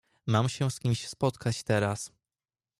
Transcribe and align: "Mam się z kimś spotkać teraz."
"Mam 0.27 0.49
się 0.49 0.71
z 0.71 0.79
kimś 0.79 1.07
spotkać 1.07 1.63
teraz." 1.63 2.11